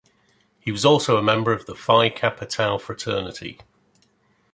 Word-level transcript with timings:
He 0.59 0.71
was 0.71 0.83
also 0.83 1.15
a 1.15 1.21
member 1.21 1.51
of 1.53 1.67
the 1.67 1.75
Phi 1.75 2.09
Kappa 2.09 2.47
Tau 2.47 2.79
fraternity. 2.79 3.59